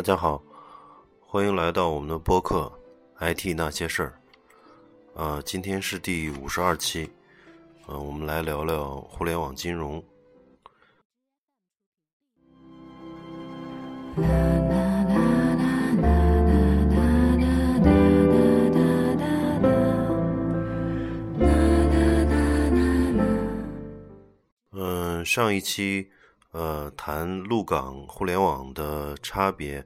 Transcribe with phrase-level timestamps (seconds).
[0.00, 0.42] 大家好，
[1.20, 2.72] 欢迎来到我们的播客
[3.34, 4.18] 《IT 那些事儿》。
[5.20, 7.10] 呃，今天是第五十二期，
[7.86, 10.02] 呃，我们来聊聊互联网金融。
[24.72, 26.10] 嗯，上一期
[26.50, 29.84] 呃谈陆港互联网的差别，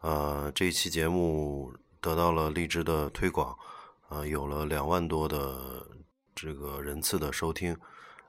[0.00, 3.56] 呃，这一期节目得到了荔枝的推广，
[4.08, 5.86] 呃，有了两万多的
[6.34, 7.76] 这个人次的收听，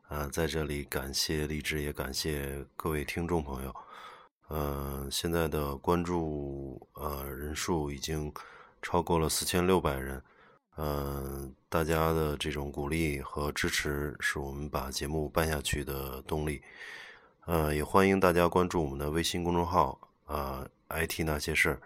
[0.08, 3.76] 啊，在这里感谢荔枝，也感谢各位听众朋友，
[4.50, 8.32] 呃，现在的关注呃人数已经
[8.82, 10.22] 超过了四千六百人。
[10.76, 16.62] 呃，大家的这种鼓励和支持是我们把节目办下去的动力。
[17.46, 21.82] 呃，也欢迎大家关注我们的微信公众号啊，IT 那些事儿。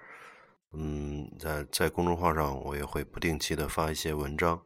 [0.73, 4.61] 嗯，在在公众号上，我也会不定期的发一些文章。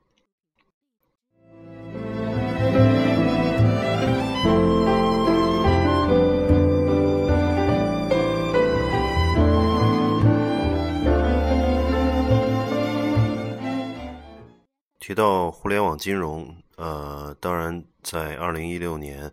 [14.99, 19.31] 提到互联网金融，呃，当然在二零一六年，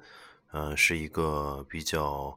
[0.56, 2.34] 呃，是一个比较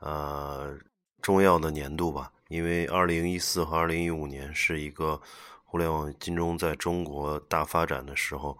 [0.00, 0.76] 呃
[1.22, 5.18] 重要的年度吧，因为二零一四和二零一五年是一个
[5.64, 8.58] 互联网金融在中国大发展的时候，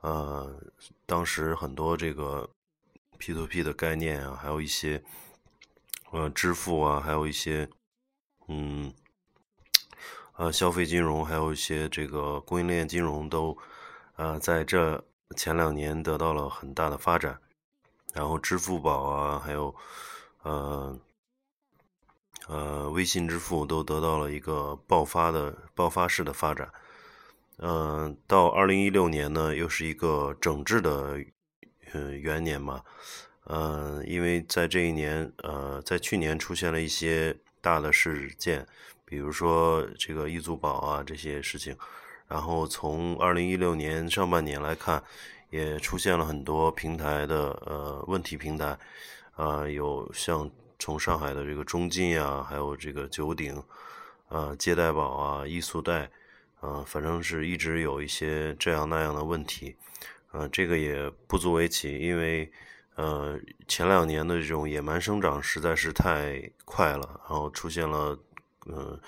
[0.00, 0.58] 呃，
[1.04, 2.48] 当时很多这个
[3.18, 5.04] P to P 的概念啊，还有一些
[6.12, 7.68] 呃支付啊，还有一些
[8.48, 8.90] 嗯。
[10.38, 13.56] 呃，消费金融还有一些这个供应链金融都，
[14.16, 15.02] 呃，在这
[15.34, 17.40] 前两年得到了很大的发展，
[18.16, 19.74] 然后支付宝啊，还有
[20.42, 20.98] 呃
[22.48, 26.72] 呃微信支付都得到了一个爆发的爆发式的发展。
[27.58, 31.22] 嗯，到二零一六年呢，又是一个整治的
[31.92, 32.82] 呃元年嘛，
[33.44, 38.66] 嗯，因为在这一年，呃，在去年出现了一些大的事件。
[39.04, 41.76] 比如说这个易租宝啊这些事情，
[42.26, 45.02] 然后从二零一六年上半年来看，
[45.50, 48.78] 也出现了很多平台的呃问题平台，
[49.34, 53.62] 啊有像从上海的这个中金啊，还有这个九鼎，
[54.28, 56.10] 啊借贷宝啊易速贷，
[56.60, 59.76] 啊反正是一直有一些这样那样的问题，
[60.30, 62.50] 啊这个也不足为奇，因为
[62.94, 68.18] 呃前两年的这种野蛮生长实在是太快了，然后出现了。
[68.68, 68.98] 嗯，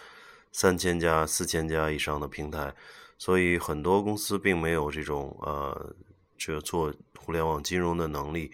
[0.53, 2.73] 三千家、四千家以上的平台，
[3.19, 5.97] 所以很多公司并没有这种呃，
[6.39, 8.53] 这做互联网金融的能力。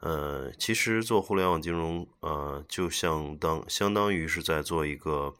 [0.00, 5.34] 呃，其实做互联网金融，呃，就相当相当于是在做一个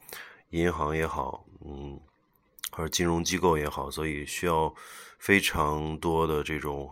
[0.51, 1.99] 银行也好，嗯，
[2.71, 4.71] 或者金融机构也好，所以需要
[5.17, 6.89] 非常多的这种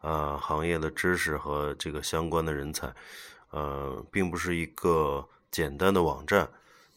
[0.00, 2.90] 呃行业的知识和这个相关的人才。
[3.50, 6.48] 呃，并不是一个简单的网站。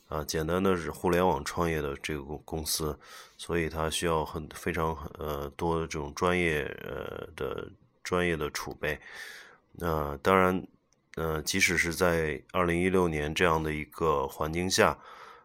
[0.07, 2.97] 啊，简单的是互联网创业的这个公公司，
[3.37, 7.69] 所以它需要很非常呃多的这种专业呃的
[8.03, 8.97] 专业的储备。
[9.73, 10.65] 那当然，
[11.15, 14.97] 呃，即使是在二零一六年这样的一个环境下，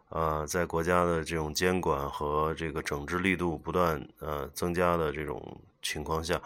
[0.08, 6.40] 啊，在国家的这种监管和这个整治力度不断呃增加的这种情况下，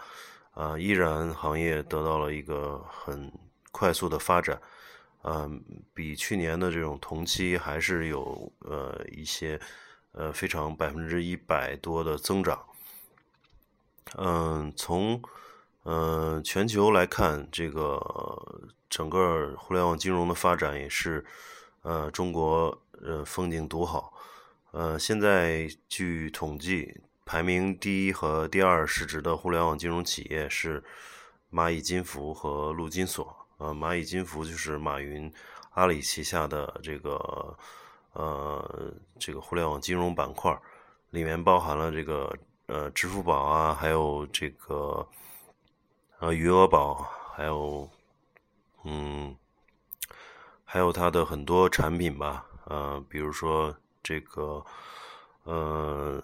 [0.52, 3.30] 啊，依然行业得到了一个很
[3.72, 4.58] 快速的发展。
[5.28, 5.60] 嗯，
[5.92, 9.58] 比去年的这种同期还是有呃一些
[10.12, 12.64] 呃非常百分之一百多的增长。
[14.16, 15.20] 嗯，从
[15.82, 18.00] 嗯全球来看，这个
[18.88, 21.26] 整个互联网金融的发展也是
[21.82, 24.12] 呃中国呃风景独好。
[24.70, 30.84] 呃，现在据统计，排名第一和第二市值的互联网金融企业是
[31.50, 33.45] 蚂蚁金服和陆金所。
[33.58, 35.32] 呃，蚂蚁金服就是马云、
[35.70, 37.56] 阿里旗下的这个
[38.12, 40.54] 呃这个互联网金融板块，
[41.08, 42.30] 里面包含了这个
[42.66, 45.08] 呃支付宝啊，还有这个
[46.18, 47.88] 呃余额宝，还有
[48.84, 49.34] 嗯
[50.62, 54.62] 还有它的很多产品吧，呃，比如说这个
[55.44, 56.22] 呃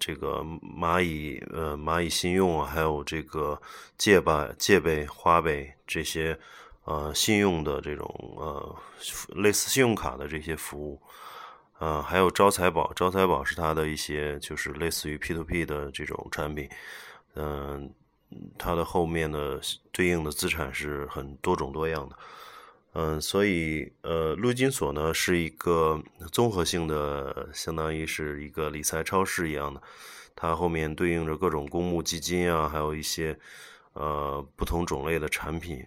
[0.00, 3.60] 这个蚂蚁呃蚂蚁信用，还有这个
[3.96, 6.36] 借吧借呗花呗这些。
[6.84, 8.06] 呃，信用的这种
[8.36, 8.76] 呃，
[9.36, 11.00] 类似信用卡的这些服务，
[11.78, 16.68] 呃，还有招财宝，招财宝是它的一些就是类似于 P to P 的这种产品，
[17.34, 17.92] 嗯，
[18.58, 19.60] 它的后面的
[19.92, 22.16] 对应的资产是很多种多样的，
[22.94, 26.02] 嗯，所以呃，陆金所呢是一个
[26.32, 29.80] 综合性的，相当于是一个理财超市一样的，
[30.34, 33.38] 它后面对应着各种公募基金啊，还有一些
[33.92, 35.86] 呃不同种类的产品，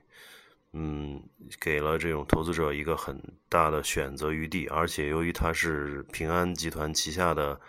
[0.76, 1.24] 嗯，
[1.60, 3.18] 给了这种投资者一个很
[3.48, 7.60] 大的选择余地，而且由于它是平安集团旗下的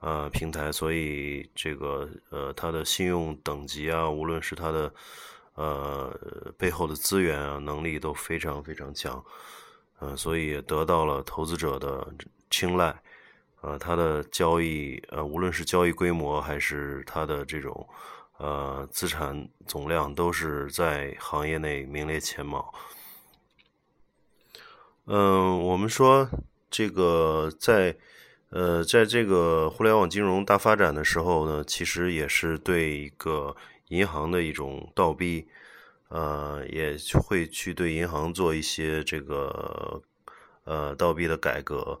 [0.00, 4.92] 呃平台，所以这个呃它的信用等级啊，无论是它的。
[5.54, 6.10] 呃，
[6.56, 9.22] 背后的资源啊，能力都非常非常强，
[9.98, 12.08] 呃，所以也得到了投资者的
[12.48, 13.02] 青睐。
[13.60, 17.86] 呃，它的交易，呃，无论是交易规模还是它的这种
[18.42, 22.74] 呃资产总量，都是在行业内名列前茅。
[25.06, 26.28] 嗯，我们说
[26.68, 27.96] 这个在
[28.50, 33.54] 呃，在这个互联网金融大发展的时候呢，其实也是对一个。
[33.88, 35.46] 银行的一种倒逼，
[36.08, 40.02] 呃，也会去对银行做一些这个
[40.64, 42.00] 呃倒逼的改革。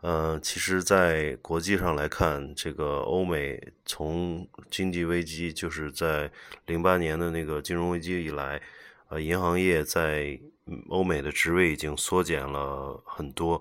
[0.00, 6.30] 呃，其实，在国际上来看，这个欧美从经济危机，就是在
[6.64, 8.60] 零八年的那个金融危机以来，
[9.08, 10.40] 呃，银行业在
[10.88, 13.60] 欧美的职位已经缩减了很多，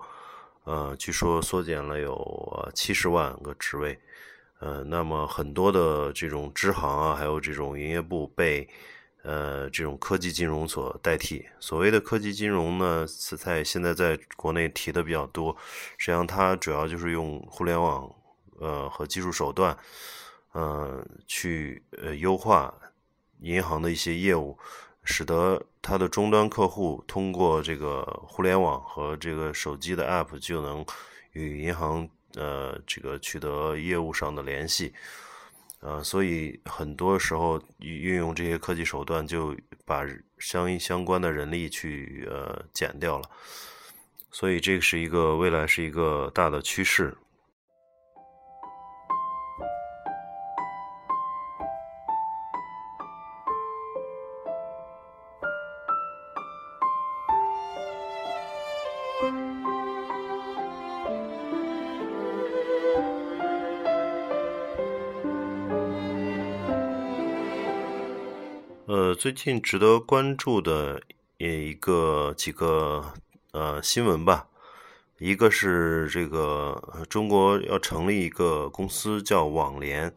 [0.63, 3.99] 呃，据说缩减了有七十万个职位。
[4.59, 8.67] 呃，那么很多的这种支行啊，还有这种营业部被
[9.23, 11.45] 呃这种科技金融所代替。
[11.59, 15.55] 所谓的科技金融呢，是在现在在国内提的比较多。
[15.97, 18.09] 实际上，它主要就是用互联网
[18.59, 19.77] 呃和技术手段，
[20.53, 22.73] 呃去呃优化
[23.41, 24.57] 银行的一些业务，
[25.03, 30.85] 使得它的终端客户通过这个互联网和这个手机的 App 就能
[31.33, 32.09] 与银行。
[32.35, 34.93] 呃，这个取得业务上的联系，
[35.81, 39.55] 呃，所以很多时候运用这些科技手段，就
[39.85, 40.05] 把
[40.37, 43.29] 相应相关的人力去呃减掉了，
[44.29, 47.15] 所以这是一个未来是一个大的趋势。
[69.15, 71.01] 最近值得关注的
[71.37, 73.13] 一个几个
[73.51, 74.47] 呃新闻吧，
[75.17, 80.13] 一个是这个中国要成立一个公司叫网联，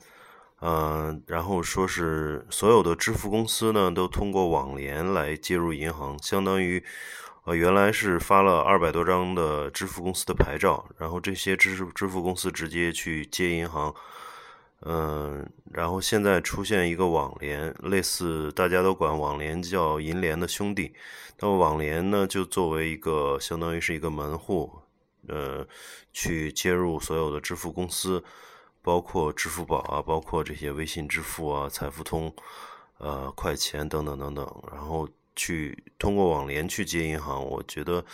[0.61, 6.83] 嗯，然后说是所有的支付公司呢都通过网联来接入银行，相当于
[7.45, 13.95] 呃原来是发了二百多张的支付公司的牌照，然后这些支支付公司直接去接银行。
[14.85, 20.93] 嗯，然后现在出现一个网联，类似大家都管网联叫银联的兄弟，
[21.39, 24.73] 那么网联呢就作为一个相当于是一个门户，
[25.29, 25.65] 呃，
[26.13, 28.25] 去接入所有的支付公司，
[28.83, 32.35] 包括支付宝啊，包括这些微信支付啊、财付通、
[32.99, 38.05] 呃、快钱等等等等，然后去通过网联去接银行，我觉得，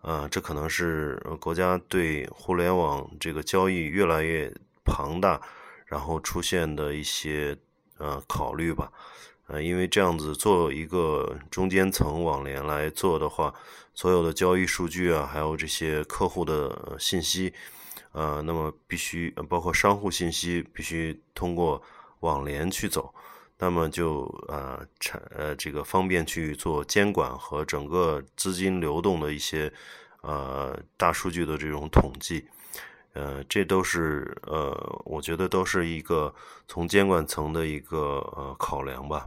[0.00, 4.52] 呃，这可能是国家对互联网这个交易越来越
[4.84, 5.40] 庞大。
[5.88, 7.56] 然后出现的一些
[7.96, 8.92] 呃考虑吧，
[9.46, 13.54] 呃，因为这样子做一个中间层网联来做的话，
[13.94, 17.54] 所有的交易数据啊，还有这些客户的信息，
[18.12, 21.82] 呃，那么必须包括商户信息，必须通过
[22.20, 23.14] 网联去走，
[23.56, 29.72] 那么就呃产呃这个方便去做监管和整个资金流动的一些
[30.20, 32.46] 呃大数据的这种统计。
[33.18, 36.32] 呃，这都是呃，我觉得都是一个
[36.68, 37.98] 从监管层的一个
[38.36, 39.26] 呃考量吧。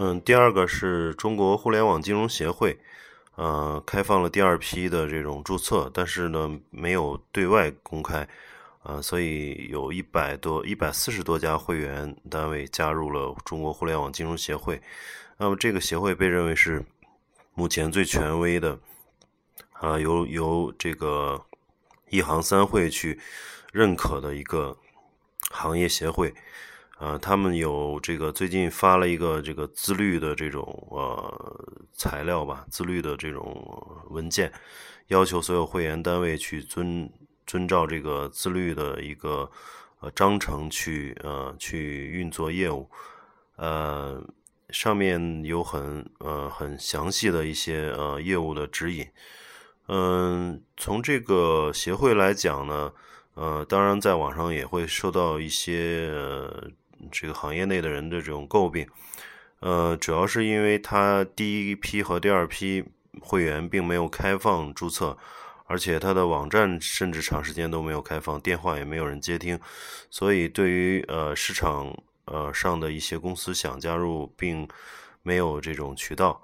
[0.00, 2.76] 嗯，第二个是中国互联网金融协会，
[3.36, 8.28] 呃，开放了第二批的这种注册，但是呢，没有对外公开。
[8.82, 14.80] 啊，所以有一百多、一百四十多家会员单位加入了中国互联网金融协会。
[15.36, 16.82] 那么，这个协会被认为是
[17.54, 18.78] 目前最权威的，
[19.72, 21.44] 啊，由由这个
[22.08, 23.18] 一行三会去
[23.72, 24.76] 认可的一个
[25.50, 26.32] 行业协会。
[26.98, 34.52] 啊，他们有这个最近发了一个这个自律的这种呃材料吧，自律的这种文件，
[35.08, 37.12] 要求所有会员单位去遵。
[37.48, 39.50] 遵照这个自律的一个
[40.00, 42.88] 呃章程去呃去运作业务，
[43.56, 44.22] 呃
[44.70, 49.08] 上面有很呃很详细的一些呃业务的指引，
[49.86, 52.92] 嗯，从这个协会来讲呢，
[53.32, 56.70] 呃，当然在网上也会受到一些呃
[57.10, 58.86] 这个行业内的人的这种诟病，
[59.60, 62.84] 呃，主要是因为他第一批和第二批
[63.20, 65.16] 会员并没有开放注册，
[65.68, 69.60] 而且他的网站甚至长时间都没有开放，电话也没有人接听，
[70.10, 71.94] 所以对于呃市场
[72.24, 74.66] 呃上的一些公司想加入，并
[75.22, 76.42] 没有这种渠道。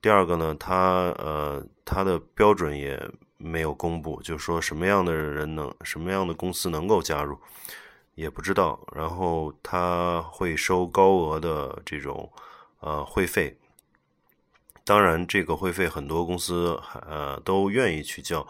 [0.00, 2.98] 第二个呢，它呃，它的标准也
[3.36, 7.38] 没有公布，就说什么样的人能，什么样的公司能够加入，
[8.14, 8.80] 也不知道。
[8.94, 12.32] 然后他会收高额的这种
[12.80, 13.56] 呃会费，
[14.84, 18.46] 当然这个会费很多公司呃都愿意去交，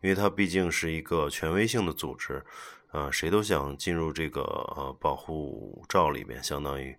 [0.00, 2.44] 因为它毕竟是一个权威性的组织，
[2.92, 6.96] 呃，谁都想进入这个呃保护罩里边，相当于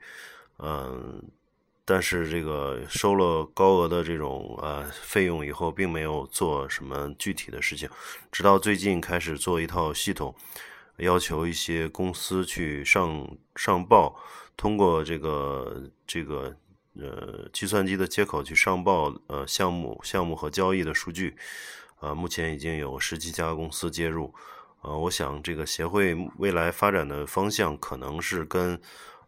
[0.60, 1.24] 嗯。
[1.90, 7.90] 但是这个收了高额的这种呃费用以后，并没有做什么具体的事情，
[8.30, 10.36] 直到最近开始做一套系统，
[10.98, 13.26] 要求一些公司去上
[13.56, 14.20] 上报，
[14.58, 16.54] 通过这个这个
[17.00, 21.36] 呃计算机的接口去上报呃项目项目和交易的数据，
[22.00, 24.34] 啊，目前已经有十几家公司接入，
[24.82, 28.80] 呃，我想这个协会未来发展的方向可能是跟。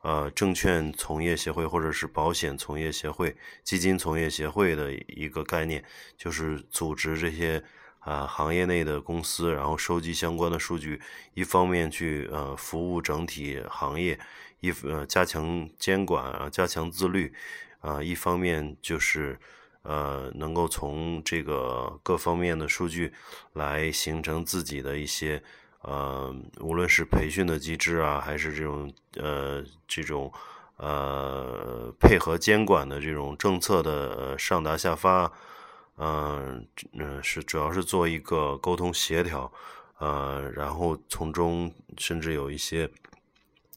[0.02, 3.36] 呃，证券从业协会或者是保险从业协会、
[3.66, 5.84] 基金从业协会的一个概念，
[6.16, 7.62] 就是组织这些
[8.00, 11.02] 啊行业内的公司，然后收集相关的数据，
[11.34, 14.20] 一方面去呃服务整体行业，
[14.60, 17.34] 一呃加强监管啊，加强自律
[17.82, 19.40] 啊，一方面就是
[19.84, 23.14] 呃能够从这个各方面的数据
[23.54, 25.42] 来形成自己的一些。
[25.82, 30.30] 呃，无论是培训的机制啊，还是这种呃这种
[30.76, 35.32] 呃配合监管的这种政策的上达下发，
[36.02, 39.52] 嗯嗯，是主要是做一个沟通协调，
[40.00, 42.90] 呃，然后从中甚至有一些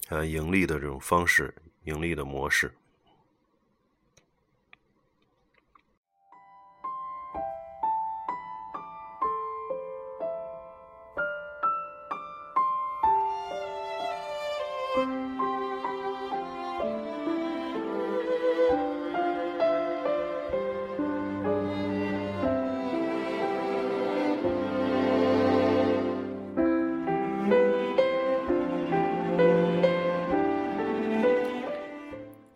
[0.09, 1.52] 呃盈利的这种方式，
[1.85, 2.73] 盈利的模式。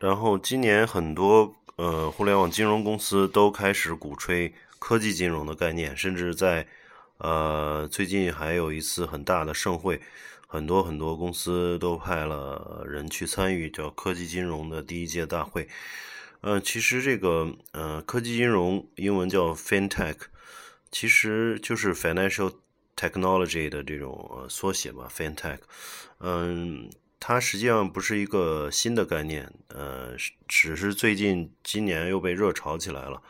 [0.06, 6.64] 然后今年很多呃互联网金融公司都开始鼓吹科技金融的概念，甚至在
[7.18, 10.00] 呃最近还有一次很大的盛会，
[10.46, 15.68] 很多很多公司都派了人去参与叫科技金融的第一届大会。
[16.40, 20.18] 呃，其实这个呃科技金融英文叫 FinTech，
[20.92, 22.52] 其实就是 Financial
[22.94, 25.58] Technology 的这种缩写吧，FinTech。
[26.20, 26.88] 嗯。
[27.28, 30.14] 它实际上不是一个新的概念，呃，
[30.46, 33.20] 只是最近今年又被热炒起来了。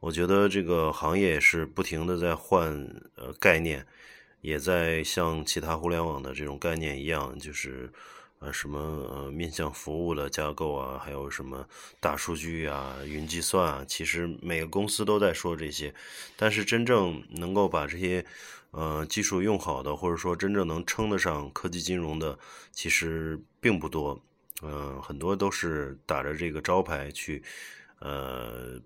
[0.00, 2.72] 我觉得这个行业是不停的在换
[3.14, 3.86] 呃概念，
[4.40, 7.92] 也在像其他互联网的这种概念一样，就是
[8.38, 11.68] 呃什么呃面向服务的架构啊，还有什么
[12.00, 15.94] 大数据啊、云计算啊，其实每个公司都在说这些，
[16.36, 18.24] 但是真正能够把这些。
[18.76, 22.38] 呃，技术用好的，或者说真正能称得上科技金融的，
[22.72, 24.20] 其实并不多。
[24.62, 27.42] 嗯，很多都是打着这个招牌去，
[28.00, 28.78] 呃，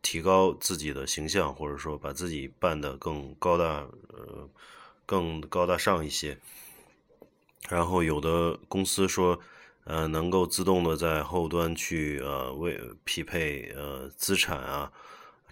[0.00, 4.48] 提高自己的形象，或者说把自己办得更高大，呃，
[5.04, 6.38] 更高大上一些。
[7.68, 9.38] 然后有的公司说，
[9.84, 14.90] 呃，能够自动的在后端去呃为匹配呃资产啊。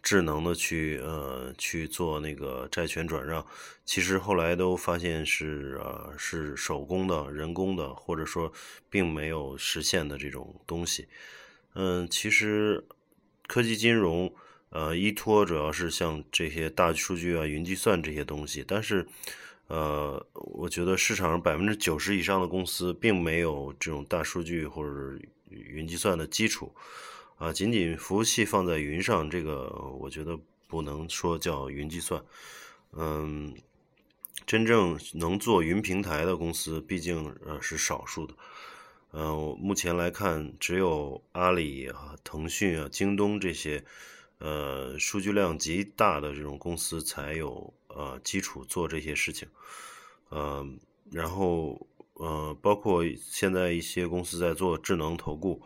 [0.02, 3.46] 智能的去呃去做那个债权转让，
[3.84, 8.52] 其实后来都发现是呃是手工的、人工的，或者说
[8.90, 11.06] 并没有实现的这种东西。
[11.74, 12.84] 嗯，其实
[13.46, 14.34] 科技金融
[14.70, 19.06] 呃依托主要是像这些大数据啊、云计算这些东西，但是
[19.68, 25.16] 呃，我觉得市场上百分之九十以上的公司并没有这种大数据或者
[25.48, 26.74] 云计算的基础。
[27.36, 32.24] 啊，仅仅服务器放在云上，这个我觉得不能说叫云计算。
[32.92, 33.52] 嗯，
[34.46, 38.34] 真正能做云平台的公司，毕竟呃是少数的。
[39.12, 43.84] 嗯，目前来看，只有阿里啊、腾讯啊、京东这些
[44.38, 49.48] 呃数据量极大的这种公司才有呃基础做这些事情。
[50.30, 50.78] 嗯，
[51.10, 51.84] 然后
[52.14, 55.60] 呃，包括现在一些公司在做智能投顾。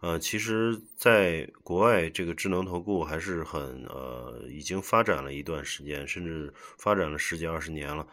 [0.00, 8.06] 呃，其实，在国外，这个智能投顾还是很呃，已经发展了一段时间，甚至发展了十几二十年了。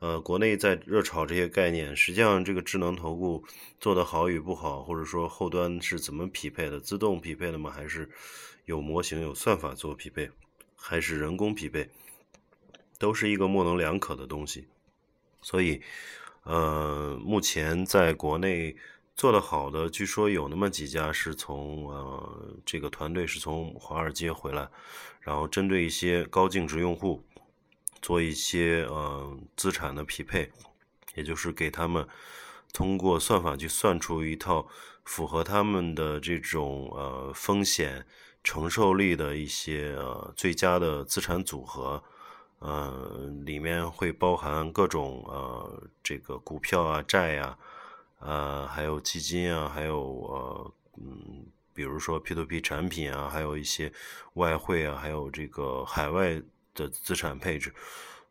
[0.00, 3.44] 呃，国内在热炒这些概念，实际上这个智能投顾
[3.78, 7.70] 做的好与不好，或者说后端是怎么匹配的，自动匹配的吗？
[7.70, 8.10] 还是
[8.64, 10.28] 有模型、有算法做匹配，
[10.74, 11.88] 还是人工匹配，
[12.98, 14.66] 都是一个模棱两可的东西。
[15.40, 15.80] 所以，
[16.42, 18.74] 呃，目前在国内。
[19.18, 24.68] 做得好的，据说有那么几家是从呃这个团队是从华尔街回来，
[25.20, 27.24] 然后针对一些高净值用户
[28.00, 30.52] 做一些呃资产的匹配，
[31.16, 32.06] 也就是给他们
[32.72, 34.68] 通过算法去算出一套
[35.04, 38.06] 符合他们的这种呃风险
[38.44, 42.00] 承受力的一些呃最佳的资产组合，
[42.60, 47.58] 呃里面会包含各种呃这个股票啊债呀。
[48.20, 53.92] 呃，还有基金啊，还有呃，嗯，比如说 P2P 产品啊，还有一些
[54.34, 56.42] 外汇啊，还有这个海外
[56.74, 57.72] 的资产配置，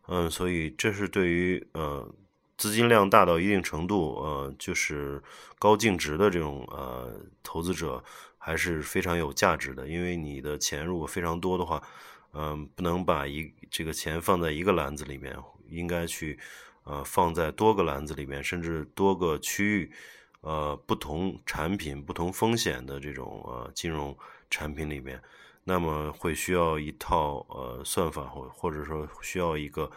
[0.07, 2.13] 嗯，所以这是对于呃
[2.57, 5.23] 资金量大到一定程度，呃，就是
[5.57, 8.03] 高净值的这种呃投资者
[8.37, 11.81] 还是非常有价值的，因为你的钱如果非常多的话，
[12.33, 15.33] 嗯，不能把一这个钱放在一个篮子里面，
[15.69, 16.37] 应该去。
[16.89, 19.91] 呃，放在多个篮子里面，甚至多个区域，
[20.39, 24.17] 呃，不同产品、不同风险的这种呃金融
[24.49, 25.21] 产品里面，
[25.65, 29.91] 那么会需要一套呃算法，或或者说需要一个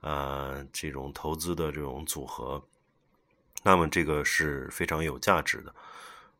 [0.00, 2.64] 呃这种投资的这种组合，
[3.62, 5.74] 那么这个是非常有价值的。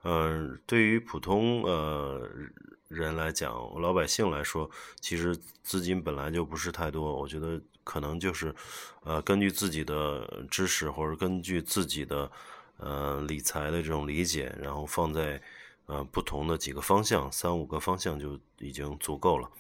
[0.05, 2.27] 嗯，对于普通呃
[2.89, 7.61] 人来讲，老百姓来说，其实资金本来就不是太多，我觉得。
[7.91, 8.55] 可能就是，
[9.03, 12.31] 呃，根据自己的知识或者根据自己的
[12.77, 15.43] 呃理财的这种理解，然后放在
[15.87, 19.51] 呃不同的几个方向，三五个方向就已经足够了。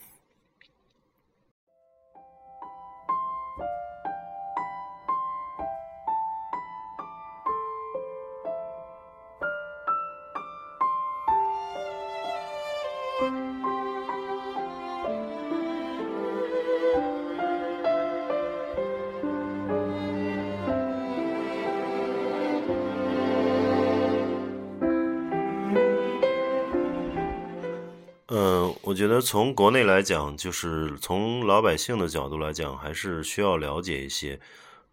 [28.91, 34.41] 我觉得从国内来讲，就是从老百姓的角度来讲，还是需要了解一些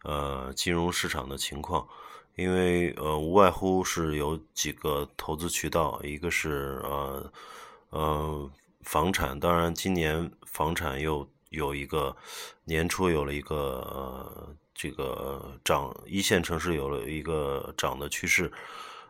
[0.04, 1.88] 呃金融市场的情况，
[2.36, 7.32] 因为呃无外乎是有几个投资渠道，一个是呃
[7.90, 8.52] 呃
[8.84, 12.16] 房产，当然今年房产又有一个
[12.66, 18.52] 年初有了一个呃这个涨，一线城市有了一个涨的趋势。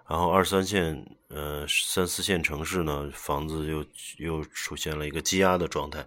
[0.10, 3.86] 然后二三线，呃，三四线城市呢，房子又
[4.18, 6.06] 又出现了一个积压的状态，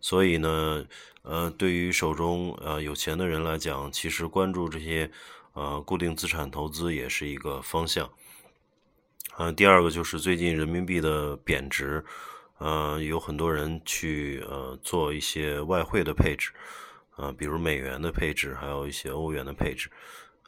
[0.00, 0.86] 所以呢，
[1.22, 5.10] 呃，对于手中呃有钱的人来讲，其实关注这些
[5.54, 8.08] 呃固定资产投资也是一个方向。
[9.38, 12.04] 呃，第二个就是最近人民币的贬值，
[12.58, 16.52] 呃，有很多人去呃做一些外汇的配置，
[17.16, 19.90] 呃，比如美元的配置，还有一些欧元的配置。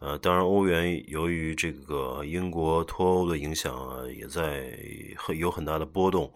[0.05, 4.79] 呃，当然，欧元由于这个英国脱欧的影响啊，也在
[5.17, 6.31] 很有很大的波动。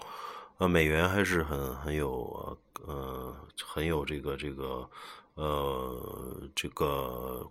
[0.57, 4.88] 呃，美元还是很很有呃很有这个这个
[5.35, 7.46] 呃这个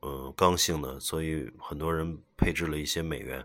[0.00, 3.44] 呃刚性的，所以很多人配置了一些美元。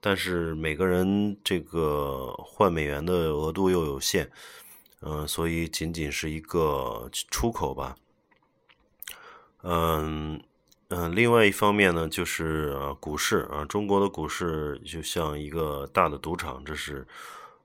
[0.00, 4.30] 但是每个人这个换美元的额度又有限，
[5.00, 7.96] 嗯，所以仅仅是一个出口吧，
[9.64, 10.40] 嗯。
[10.92, 17.06] 嗯，另外一方面呢，就是呃股市啊，中国的股市就像一个大的赌场，这是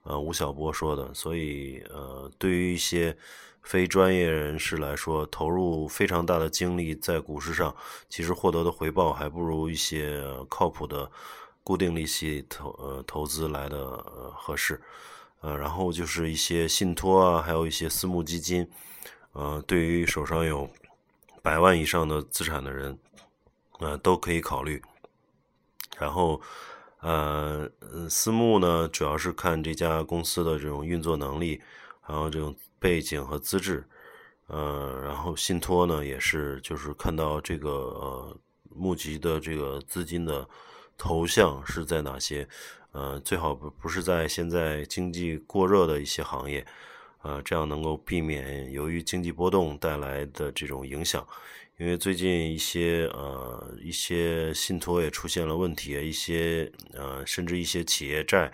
[0.04, 1.12] 呃吴晓波说的。
[1.12, 3.18] 所以呃，对于一些
[3.64, 7.76] 非专业人士来说，投入非常大的精力在股市上，
[8.08, 11.10] 其实获得的回报还不如一些靠谱的
[11.64, 13.88] 固定利息投呃投资来的
[14.36, 14.80] 合适。
[15.42, 18.70] 呃，然后就是一些信托啊，还有一些私募基金，
[19.32, 20.70] 呃，对于手上有
[21.42, 22.96] 百万以上的资产的人。
[23.80, 24.82] 呃，都可以考虑。
[25.98, 26.42] 然后，
[27.00, 27.70] 呃，
[28.10, 31.62] 私募呢，主要是看这家公司的这种运作能力，
[32.08, 33.88] 然后这种背景和资质。
[34.48, 38.38] 呃，然后信托呢，也是就是看到这个呃
[38.70, 40.48] 募集的这个资金的
[40.98, 42.48] 投向是在哪些。
[42.92, 46.66] 呃，最好不不是在现在经济过热的一些行业，
[47.24, 51.28] 呃，这样能够避免由于经济波动带来的这种影响。
[51.78, 58.52] 因为最近一些呃一些信托也出现了问题，一些呃甚至一些企业债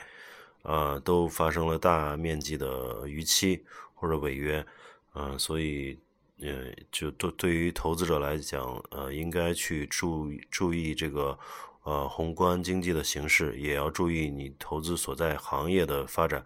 [0.63, 4.65] 呃，都发生了大面积的逾期或者违约，
[5.13, 5.97] 嗯，所以，
[6.39, 11.38] 呃，就对对于投资者来讲，呃，应该去注注意这个，
[11.84, 16.45] 呃，宏观经济的形势，也要注意你投资所在行业的发展，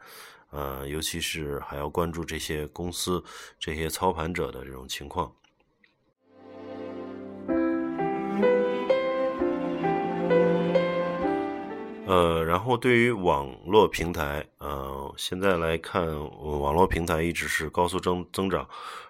[0.49, 3.23] 呃，尤其是还要关注这些公司、
[3.59, 5.33] 这些操盘者的这种情况。
[12.07, 16.05] 呃，然后对于网络平台，呃，现在来看，
[16.59, 18.67] 网络平台一直是高速增增长，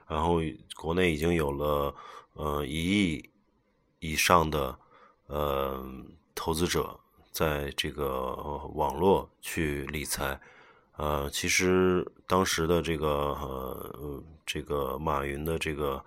[0.07, 0.39] 然后
[0.75, 1.93] 国内已经有了
[2.33, 3.29] 呃一亿
[3.99, 4.77] 以上的
[5.27, 5.85] 呃
[6.33, 6.99] 投资者
[7.31, 8.33] 在这个
[8.73, 10.39] 网络去理财，
[10.97, 16.03] 呃，其实当时的这个呃这个马云的这个。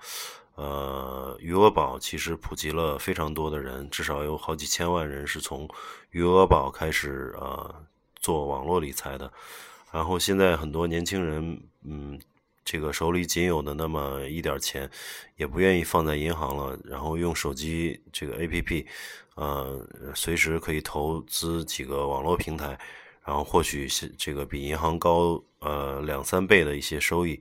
[0.58, 5.68] 呃，余额宝其实普及了非常多的人，至少有好几千万人是从
[6.10, 7.72] 余额宝开始呃
[8.18, 9.32] 做网络理财的。
[9.92, 12.18] 然后现在很多年轻人，嗯，
[12.64, 14.90] 这个手里仅有的那么一点钱，
[15.36, 18.84] 也不愿意放在银行了，然后用手机这个 APP，
[19.36, 22.76] 呃，随时可以投资几个网络平台，
[23.24, 23.86] 然后获取
[24.18, 27.40] 这个比银行高呃两三倍的一些收益。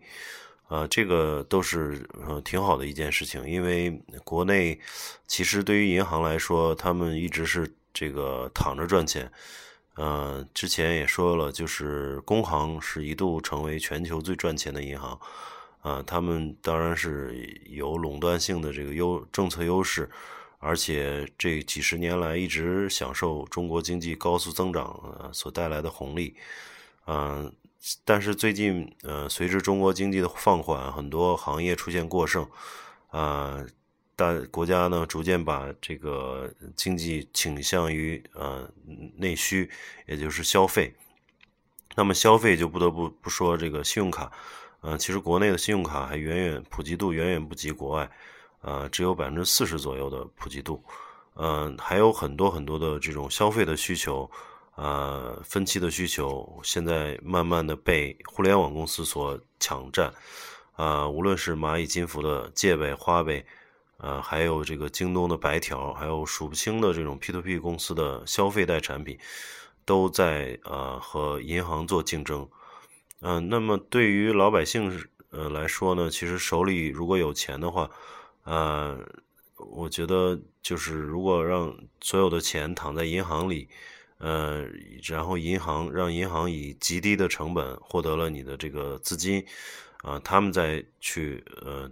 [0.69, 4.77] 呃，这个都是呃挺好的一件事情，因为国内
[5.25, 9.31] 其实对于银行来说，他们一直是这个躺着赚钱。
[9.95, 15.17] 呃，之前也说了，就是工行是一度成为全球最赚钱的银行。
[15.79, 17.33] 啊，他们当然是
[17.67, 20.09] 有垄断性的这个优政策优势，
[20.59, 26.35] 而且这几十年来一直享受中国经济高速增长所带来的红利。
[27.05, 27.49] 嗯。
[28.03, 32.49] 但是最近，呃，随着中国经济的放缓，很多行业出现过剩，
[33.09, 33.63] 啊，
[34.15, 38.69] 大国家呢逐渐把这个经济倾向于呃
[39.15, 39.69] 内需，
[40.05, 40.93] 也就是消费。
[41.95, 44.31] 那么消费就不得不不说这个信用卡，
[44.81, 48.09] 呃，其实国内的信用卡还远远普及度远远不及国外，
[48.61, 50.83] 呃，只有百分之四十左右的普及度，
[51.35, 54.29] 嗯，还有很多很多的这种消费的需求。
[54.77, 60.13] 呃，分期的需求现在慢慢的被互联网公司所抢占，
[60.73, 63.43] 啊，无论是蚂蚁金服的借呗、花呗，
[63.97, 69.17] 呃，还有这个京东的白条，还有数不清的这种 P to P 公司的消费贷产品，
[69.83, 72.47] 都在呃和银行做竞争，
[73.21, 77.89] 嗯，那么对于老百姓呃来说呢，其实手里如果有钱的话，
[78.43, 78.99] 呃，
[79.55, 83.67] 我觉得就是如果让所有的钱躺在银行里。
[84.19, 84.65] 呃，
[85.03, 89.45] 然后银行让银行以极低的成本获得了你的这个资金，
[90.01, 91.87] 啊，他们再去呃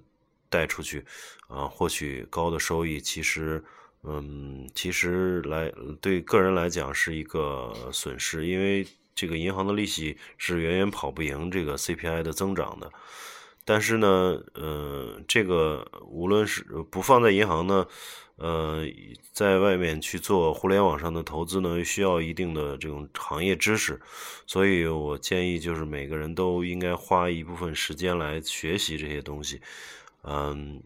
[0.50, 1.06] 贷出去，
[1.48, 3.64] 啊，获取高的收益，其实，
[4.02, 12.92] 嗯，其实来对个人来讲是一个损失，因为这个银行的利息是远远跑不赢这个 CPI 的增长的。
[13.64, 17.86] 但是呢，呃，这个无论是不放在银行呢。
[18.38, 18.86] 呃，
[19.32, 24.02] 在外面去做互联网上的投资呢，需要一定的这种行业知识，
[24.46, 29.62] 所以我建议就是每个人都应该花一部分时间来学习这些东西。
[30.24, 30.84] 嗯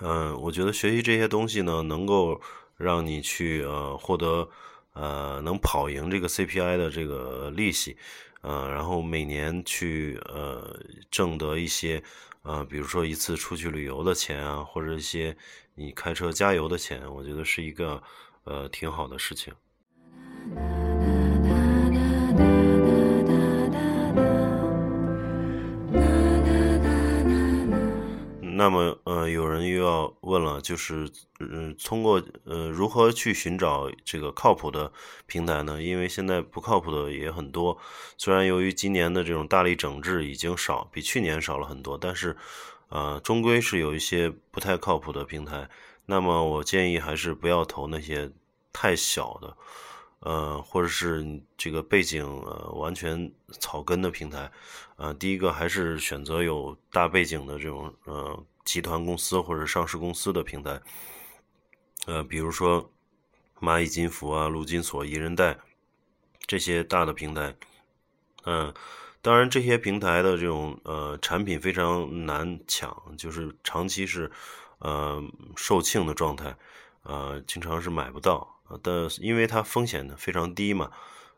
[0.00, 2.40] 嗯，我觉得学习这些东西呢，能够
[2.78, 4.48] 让你去呃获得
[4.94, 7.94] 呃能跑赢这个 CPI 的这个利息，
[8.40, 12.02] 呃，然后每年去呃挣得一些
[12.40, 15.36] 呃，比如说一次出去旅游的钱啊，或者一些。
[15.76, 18.00] 你开车加油的钱，我觉得是一个
[18.44, 19.52] 呃挺好的事情。
[28.56, 31.10] 那么呃，有人又要问了，就是
[31.40, 34.92] 嗯，通过呃如何去寻找这个靠谱的
[35.26, 35.82] 平台呢？
[35.82, 37.76] 因为现在不靠谱的也很多。
[38.16, 42.36] 虽然由于今年的这种大力整治已经少，比去年少了很多，但是。
[42.88, 45.68] 呃，终归是有一些不太靠谱的平台，
[46.06, 48.30] 那么我建议还是不要投那些
[48.72, 49.56] 太小的，
[50.20, 54.50] 呃，或者是这个背景呃完全草根的平台，
[54.96, 60.80] 呃，第一个还是选择有大背景的这种呃集团公司或者上市公司的平台，
[62.06, 62.92] 呃，比如说
[63.60, 65.58] 蚂蚁金服啊、陆金所、宜人贷
[66.46, 67.56] 这些大的平台，
[68.44, 68.72] 嗯。
[69.24, 74.30] 当然，这些平台的这种呃产品非常难抢，就是长期是
[74.80, 75.18] 呃
[75.56, 76.54] 售罄的状态，
[77.04, 78.46] 呃，经常是买不到。
[78.82, 80.90] 但因为它风险呢非常低嘛，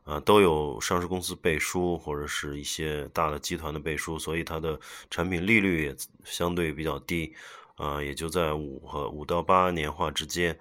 [0.03, 7.33] 啊，都有上市公司背书或者是一些大的集团的背书，所以它的产品利率也相对比较低，
[7.77, 10.59] 啊，也就在五和五到八年化之间，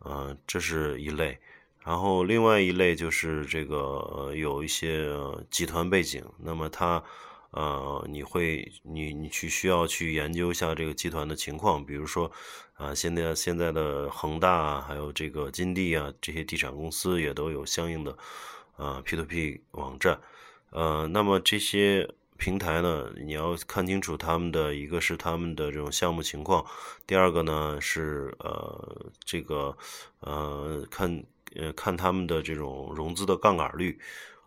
[0.00, 1.38] 啊，这是一类。
[1.84, 5.06] 然后另外一类就是这个有一些
[5.50, 7.02] 集团背景，那么它
[7.50, 12.30] 呃你会你你去需要去研究一下这个集团的情况，比如说
[12.72, 18.16] 啊现在现在的恒大啊还有这个金地啊这些地产公司也都有相应的
[18.76, 20.18] 啊 P to P 网站，
[20.70, 22.14] 呃那么这些。
[22.36, 26.66] 平台呢，你要看清楚他们的一个是他们的这种项目情况，
[27.06, 29.74] 第二个呢是呃这个
[30.18, 31.24] 呃看
[31.56, 33.98] 呃看他们的这种融资的杠杆率。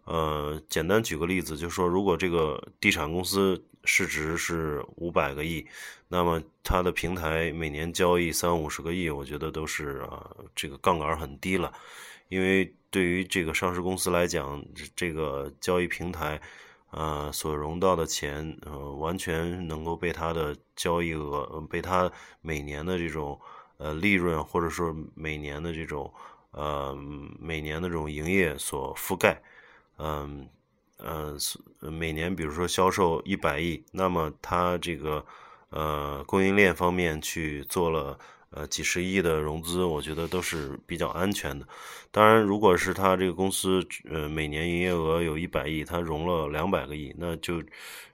[0.06, 5.68] 呃，简单举个例子，就是说如果这个地产公司市值是五百个亿，
[6.08, 11.74] 那么它的平台每年交易三五十个亿，我觉得都是啊这个杠杆很低了。
[12.30, 14.64] 因为对于这个上市公司来讲，
[14.96, 16.42] 这个交易平台。
[16.90, 23.38] 呃，所融到的钱，呃，完全能够被它的交易额，被它每年的这种
[23.78, 26.12] 呃利润，或者说每年的这种
[26.52, 26.98] 呃
[27.40, 29.42] 每年的这种营业所覆盖。
[29.98, 30.48] 嗯，
[30.98, 31.38] 呃，
[31.80, 35.26] 每年比如说销售一百亿，那么它这个
[35.70, 38.18] 呃供应链方面去做了。
[38.50, 41.68] 呃，几十亿的融资，我觉得都是比较安全的。
[42.12, 47.62] 当然，如果是他这个公司，呃，每年营业额有一百亿，他融了两百个亿，那就，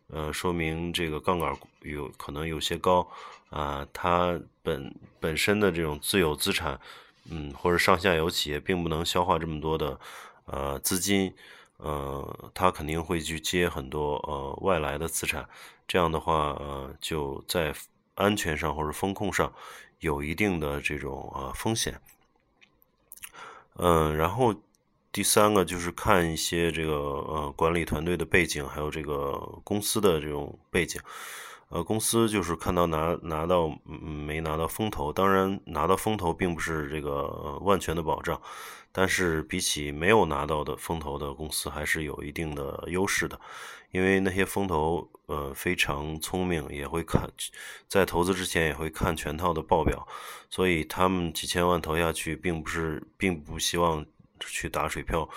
[0.08, 3.08] 呃，说明这个杠杆有可能有些高
[3.52, 3.88] 啊。
[3.94, 6.82] 它本本身的这种自有资产，
[7.30, 10.00] 嗯，或者上下游企业并不能消化这么多的
[10.46, 11.34] 呃资金，
[11.78, 15.48] 呃，他肯定会去接很多呃外来的资产。
[15.88, 17.74] 这样的话，呃，就在
[18.16, 19.52] 安全上或者风控上。
[20.00, 21.98] 有一定的这种啊风险，
[23.78, 24.54] 嗯，然后
[25.14, 29.32] 第三个就是看一些这个呃管理团队的背景，还有这个
[29.64, 31.02] 公司的这种背景，
[31.70, 38.40] 呃，公司就是看到拿拿到没拿到风投，当然拿到风投并不是这个万全的保障，
[38.92, 43.40] 但是比起没有拿到的风投的公司还是有一定的优势的。
[43.92, 47.30] 因为那些风投，呃，非常聪明，也会看，
[47.88, 50.08] 在投资之前也会看全套的报表，
[50.50, 54.04] 所以他们几千万投下去，并不是，并不希望
[54.40, 55.30] 去打水漂，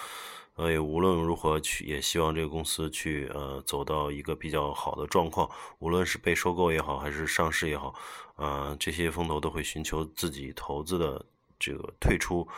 [0.57, 5.49] 所以无论如何去，也希望这个公司去，呃，走到一个比较好的状况，
[5.81, 7.95] 无论是被收购也好，还是上市也好，
[8.37, 11.23] 啊，这些风投都会寻求自己投资的
[11.59, 12.49] 这个退出，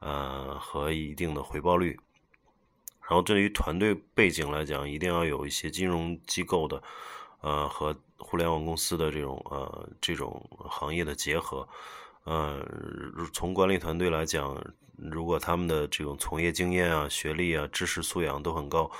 [0.00, 1.98] 呃，和一定的回报率。
[3.00, 6.82] 然后，对于团队背景来讲，一定要有一些金融机构的，
[7.40, 11.66] 呃，和互联网公司的这种呃这种行业的结合。
[12.24, 12.62] 呃，
[13.32, 14.54] 从管理团队来讲，
[14.98, 18.90] 如果他们的这种从业经验啊、学历啊、知识素养都很高，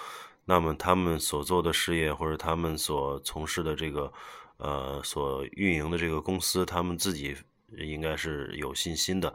[0.44, 4.12] 那么他们所做的事业或者他们所从事的这个
[4.58, 7.36] 呃所运营的这个公司，他们自己
[7.76, 9.34] 应该是有信心的。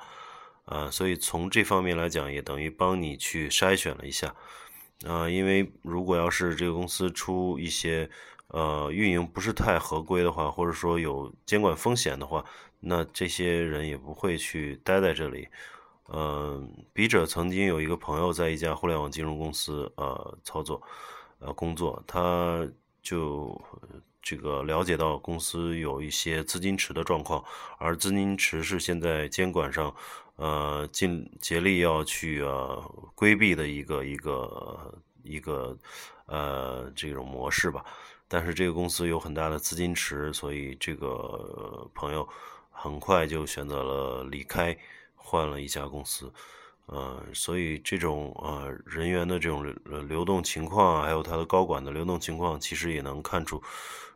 [0.65, 4.34] 啊，所以从这方面来讲，也等于帮你去筛选了一下。
[5.06, 8.10] 啊，因为如果要是这个公司出一些
[8.47, 12.45] 呃运营不是太合规的话，或者说有监管风险的话，
[12.80, 15.49] 那这些人也不会去待在这里。
[16.10, 20.82] 嗯，笔者曾经有一个朋友在一家互联网金融公司呃操作
[21.39, 22.68] 呃工作，他
[23.02, 23.60] 就
[24.22, 27.44] 这个了解到公司有一些资金池的状况，
[27.78, 29.94] 而资金池是现在监管上。
[30.36, 32.82] 呃，尽竭力要去呃
[33.13, 35.78] 规避的一个一个一个
[36.26, 37.86] 呃这种模式吧，
[38.28, 42.28] 但是这个公司有很大的资金池，所以这个朋友
[42.72, 44.76] 很快就选择了离开，
[45.24, 46.32] 换了一家公司。
[46.86, 53.60] 呃，所以这种呃人员的这种流流动情况，还有他的高管的流动情况，其实也能看出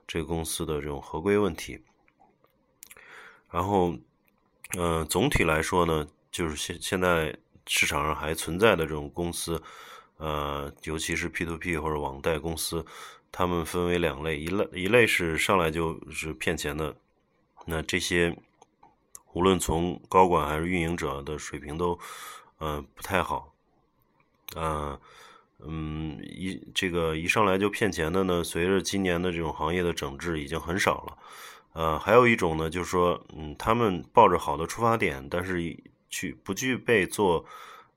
[0.06, 1.82] 这个公司的这种合规问题。
[3.50, 3.98] 然后。
[4.78, 7.34] 嗯，总体来说呢，就是现现在
[7.67, 9.63] 市场上还存在的这种公司，
[10.17, 12.86] 呃，尤其是 P to P 或者网贷公司，
[13.32, 16.93] 他们分为两类，一类一类是上来就是骗钱的，
[17.65, 18.38] 那这些
[19.38, 22.00] 无论从高管还是运营者的水平都，
[22.60, 23.54] 嗯，不太好，
[24.56, 25.00] 啊，
[25.60, 31.17] 嗯，一这个一上来就骗钱的呢，随着今年的这种行业的整治，已经很少了。
[31.73, 35.62] 呃，还有一种呢，就是说，嗯，他们抱着好的出发点，但是
[36.10, 37.45] 具不具备做，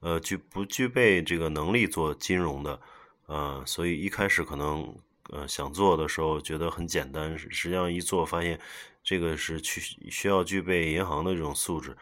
[0.00, 2.78] 呃，具不具备这个能力做金融的，
[3.24, 4.94] 呃，所以一开始可能，
[5.32, 8.58] 呃，想做的时候觉得很简单，实际上一做发现，
[9.02, 11.96] 这个是去需要具备银行的这种素质，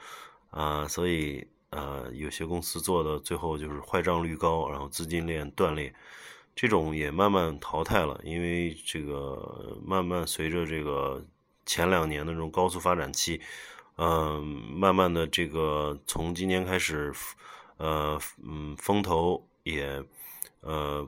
[0.51, 5.95] 啊，所以，呃，有些公司做的最后就是坏账率高，然后资金链断裂，
[6.55, 11.25] 这种也慢慢淘汰了，因为这个慢慢随着这个。
[11.71, 13.43] 前两年的这种高速发展期，
[13.99, 17.13] 嗯，慢慢的这个从今年开始，
[17.77, 20.03] 呃，嗯，风投也，
[20.63, 21.07] 呃，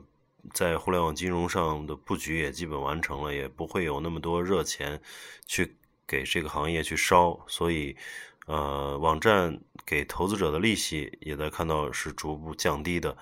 [0.53, 5.01] 在互联网金融上的布局也基本完成了，也不会有那么多热钱
[5.45, 5.75] 去
[6.07, 7.95] 给这个行业去烧，所以，
[8.47, 13.15] 呃，网站给投资者的利息也在看到是逐步降低的，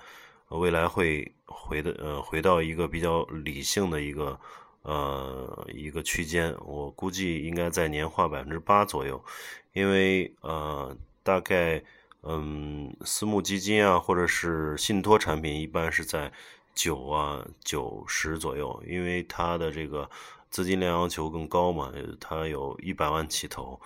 [0.48, 4.40] 未来会回的，呃，回到一个比较理性的一个，
[4.82, 9.22] 呃，一个区间，我估计应该在年化百分之八左右，
[9.72, 11.82] 因为，呃，大概。
[12.22, 16.30] 嗯，私募基金啊，或者是信托产品，一般是在
[16.74, 20.08] 九啊九十左右，因为它的这个
[20.50, 23.80] 资金量要求更高嘛，它有一百万起投。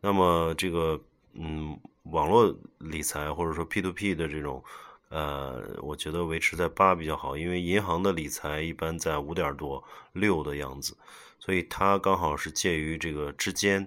[0.00, 1.00] 那么这个
[1.34, 4.64] 嗯，网络理财或者说 P to P 的这种，
[5.10, 10.96] 呃，我觉得维持在八比较好，因为银行的理财一般在五点多六的样子，
[11.38, 13.86] 所以它刚好是介于这个之间。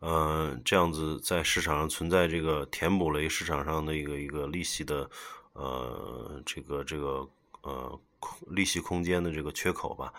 [0.00, 5.10] 呃，这样子在市场上存在这个填补了一市场上的一个一个利息的
[5.58, 7.28] 呃这个这个
[7.62, 8.00] 呃
[8.46, 10.12] 利息空间的这个缺口吧，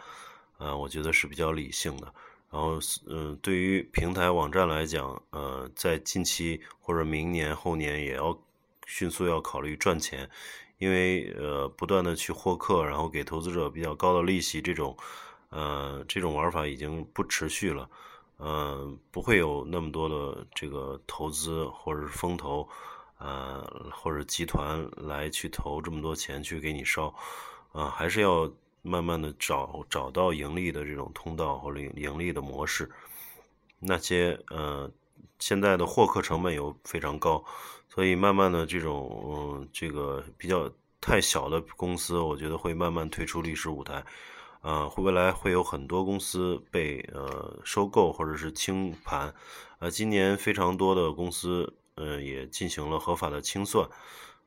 [0.57, 2.13] 呃，我觉得是比较理性的。
[2.51, 8.37] 然后，嗯，对于平台网站来讲，呃，在近期或者明年后年也要
[8.87, 10.27] 迅速要考虑赚钱，
[10.79, 14.97] 因为呃不断的去获客，然后给投资者比较高的利息，这种
[15.49, 17.87] 呃这种玩法已经不持续了。
[18.39, 22.67] 嗯，不会有那么多的这个投资或者是风投，
[23.19, 27.13] 呃，或者集团来去投这么多钱去给你烧，
[27.71, 28.51] 啊，还是要
[28.81, 32.89] 慢慢的找找到盈利的这种通道或者盈利的模式。
[33.77, 34.89] 那些呃，
[35.37, 37.43] 现在的获客成本又非常高，
[37.87, 44.03] 所以慢慢的这种嗯，这个比较太小的公司，我觉得会慢慢退出历史舞台。
[44.61, 49.33] 啊呃，未来会有很多公司被呃收购或者是清盘，
[49.79, 53.87] 呃，今年非常多的公司嗯也进行了合法的清算，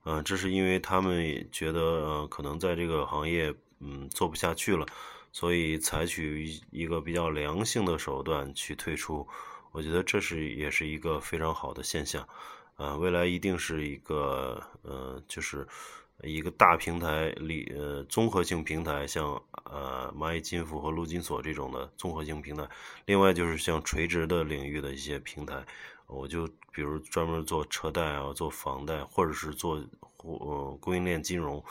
[0.05, 4.87] 嗯，这是因为他们觉得呃可能在这个行业嗯做不下去了，
[5.31, 9.29] 所以采取一个比较良性的手段去退出，
[9.71, 12.27] 我觉得这是也是一个非常好的现象，
[12.79, 15.69] 嗯，未来一定是一个呃就是。
[16.22, 22.68] 一个大平台里，呃，综合性平台，像呃蚂蚁金服和陆金所这种的综合性平台。
[23.06, 25.64] 另外就是像垂直的领域的一些平台，
[26.06, 29.82] 我就比如专门做车贷啊，做房贷，或者是做
[30.18, 31.62] 呃供应链金融，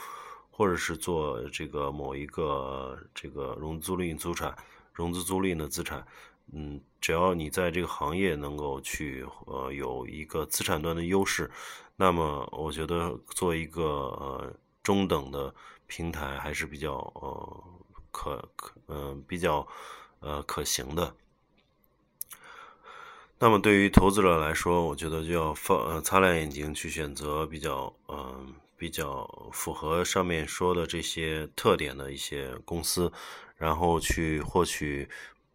[0.50, 4.54] 或者是做这个某一个这个融资租赁资产、
[4.92, 6.06] 融资租赁的资产。
[6.52, 11.50] 嗯，只要你在这个行业能够去呃有一个资产端的优势。
[12.02, 15.54] 那么，我觉得做一个呃中等的
[15.86, 17.64] 平台还是比较呃
[18.10, 19.64] 可可嗯比较
[20.18, 21.14] 呃可行的。
[23.38, 33.12] 那么对于投资者来说，我觉得就要放呃擦亮眼睛去选择比较嗯比较符合上面说的这些特点的一些公司，
[33.54, 35.08] 然后去获取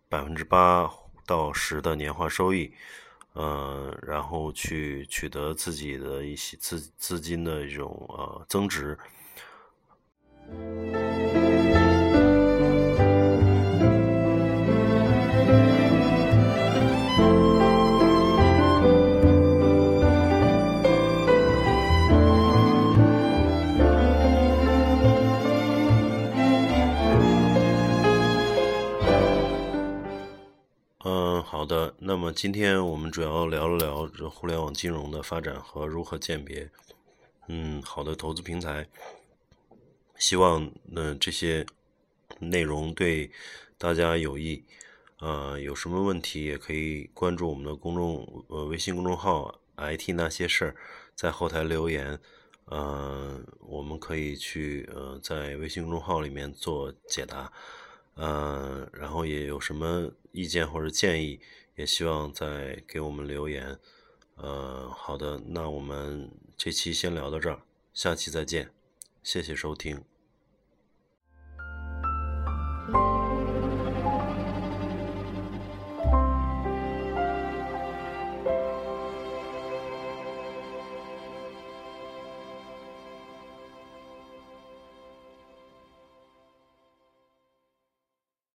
[0.08, 0.90] 百分之八
[1.26, 2.74] 到十的年化收益。
[3.40, 8.98] 嗯，然后去取得自己的一些资资金的一种呃增值。
[32.00, 36.70] 那么今天我们主要聊了聊这互联网金融的发展和如何鉴别，
[37.48, 38.88] 嗯，好的投资平台。
[40.16, 41.66] 希望嗯这些
[42.40, 43.32] 内容对
[43.80, 44.64] 大家有益，
[45.20, 50.76] 呃，有什么问题也可以关注我们的公众呃微信公众号 “IT 那些事儿”，
[51.16, 52.20] 在后台留言，
[52.66, 57.52] 呃，我们可以去呃在微信公众号里面做解答。
[58.20, 61.40] 嗯，然后也有什么意见或者建议，
[61.78, 63.80] 也希望再给我们留言。
[64.36, 67.62] 呃，好的，那我们这期先聊到这儿，
[67.94, 68.70] 下期再见，
[69.24, 70.04] 谢谢收听。